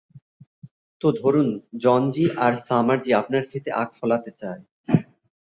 তো 1.01 1.07
ধরুন 1.19 1.47
জন 1.83 2.01
জি 2.13 2.25
আর 2.45 2.53
সামার 2.67 2.97
জি 3.03 3.11
আপনার 3.21 3.43
ক্ষেতে 3.49 3.69
আখ 3.81 3.89
ফলাতে 3.99 4.31
চায়। 4.41 4.61